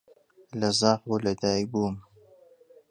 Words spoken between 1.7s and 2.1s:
بووم.